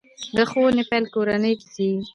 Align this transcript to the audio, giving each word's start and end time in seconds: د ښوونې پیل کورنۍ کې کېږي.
د 0.35 0.37
ښوونې 0.49 0.83
پیل 0.89 1.05
کورنۍ 1.13 1.53
کې 1.59 1.67
کېږي. 1.75 2.05